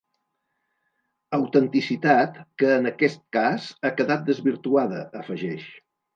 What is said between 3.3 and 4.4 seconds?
cas ha quedat